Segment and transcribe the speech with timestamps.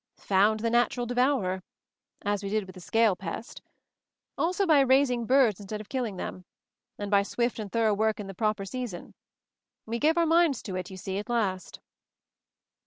[0.17, 1.61] "Found the natural devourer—
[2.33, 3.61] as we did with the scale pest.
[4.35, 6.43] Also by raising birds instead of killing them;
[6.97, 9.13] and by swift and thorough work in the proper sea son.
[9.85, 11.79] We gave our minds to it, you see, at last."